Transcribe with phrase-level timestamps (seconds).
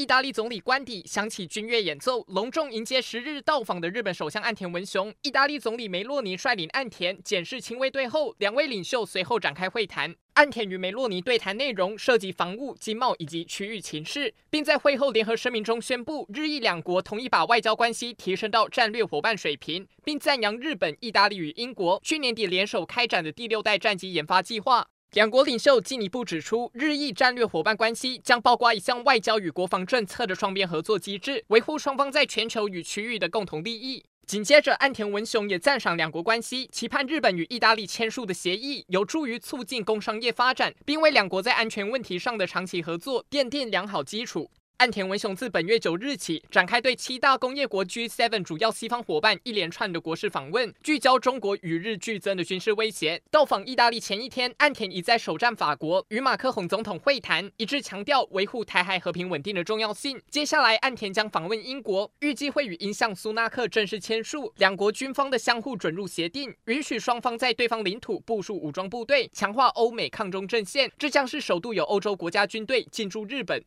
[0.00, 5.14] 意大利总理官邸响起军乐演奏，隆重迎接十日到访的日本首相岸田文雄。
[5.20, 10.16] 意大利总理梅洛尼率领岸田检视亲卫队后，两位领袖随后展开会谈。
[10.32, 24.88] 岸田与梅洛尼对谈内容涉及防务、经贸以及区域情势，并在会后联合声明中宣布，日意两国同意把外交关系提升到战略伙伴水平，并赞扬日本、意大利与英国去年底联手开展的第六代战机研发计划。
[25.12, 34.04] 两国领袖进一步指出，日意战略伙伴关系将包括一项外交与国防政策的双边合作机制，维护双方在全球与区域的共同利益。
[34.28, 44.48] 紧接着，岸田文雄也赞赏两国关系，期盼日本与意大利签署的协议有助于促进工商业发展，并为两国在安全问题上的长期合作奠定良好基础。
[44.80, 53.20] 岸田文雄自本月九日起展开对七大工业国 G7 主要西方伙伴一连串的国事访问，聚焦中国与日俱增的军事威胁。
[53.30, 60.18] 到访意大利前一天，岸田已在首站法国与马克宏总统会谈，一致强调维护台海和平稳定的重要性。
[60.30, 70.90] 接下来，岸田将访问英国，预计会与英相苏纳克正式签署两国军方的相互准入协定，允许双方在对方领土部署武装部队，强化欧美抗中阵线。
[70.96, 73.62] 这将是首度有欧洲国家军队进驻日本。